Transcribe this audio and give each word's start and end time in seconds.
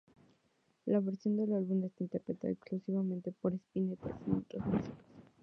La 0.87 0.99
versión 0.99 1.37
del 1.37 1.53
álbum 1.53 1.83
está 1.83 2.03
interpretada 2.03 2.51
exclusivamente 2.51 3.31
por 3.39 3.53
Spinetta, 3.53 4.17
sin 4.25 4.33
otros 4.39 4.65
músicos. 4.65 4.97